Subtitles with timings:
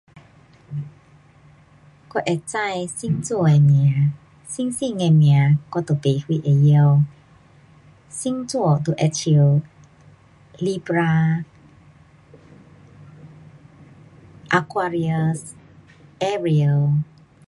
[2.09, 2.57] 我会知
[2.87, 4.11] 星座的名，
[4.47, 7.03] 星星的名我就没什会晓。
[8.09, 9.61] 星座就好像
[10.57, 11.45] Libra,
[14.49, 15.53] Aquarius,
[16.19, 17.03] Ariel.